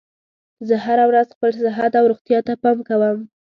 زه 0.67 0.75
هره 0.85 1.05
ورځ 1.09 1.27
خپل 1.35 1.51
صحت 1.65 1.91
او 1.99 2.05
روغتیا 2.11 2.39
ته 2.47 2.53
پام 2.63 2.77
کوم 2.87 3.17